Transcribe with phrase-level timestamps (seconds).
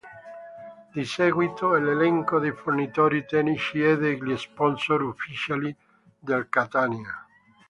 [0.93, 5.75] Di seguito l'elenco dei fornitori tecnici e degli sponsor ufficiali
[6.17, 7.23] del Catania.